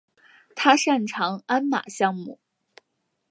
[0.55, 2.39] 他擅长鞍马项目。